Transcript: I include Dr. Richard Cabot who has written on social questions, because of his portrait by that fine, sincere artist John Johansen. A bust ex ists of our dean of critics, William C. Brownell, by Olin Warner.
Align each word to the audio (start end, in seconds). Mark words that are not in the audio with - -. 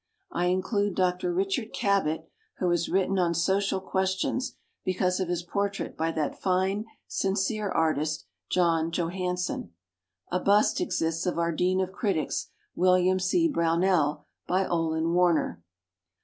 I 0.31 0.47
include 0.47 0.95
Dr. 0.95 1.31
Richard 1.31 1.73
Cabot 1.73 2.27
who 2.57 2.71
has 2.71 2.89
written 2.89 3.19
on 3.19 3.35
social 3.35 3.79
questions, 3.79 4.55
because 4.83 5.19
of 5.19 5.27
his 5.27 5.43
portrait 5.43 5.95
by 5.95 6.11
that 6.13 6.41
fine, 6.41 6.85
sincere 7.07 7.69
artist 7.69 8.25
John 8.49 8.89
Johansen. 8.91 9.75
A 10.31 10.39
bust 10.39 10.81
ex 10.81 11.03
ists 11.03 11.27
of 11.27 11.37
our 11.37 11.51
dean 11.51 11.79
of 11.79 11.91
critics, 11.91 12.47
William 12.73 13.19
C. 13.19 13.47
Brownell, 13.47 14.25
by 14.47 14.65
Olin 14.65 15.13
Warner. 15.13 15.61